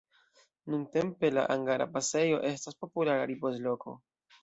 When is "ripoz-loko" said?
3.37-3.99